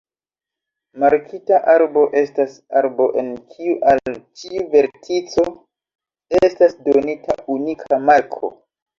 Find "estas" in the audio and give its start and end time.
2.21-2.55, 6.49-6.75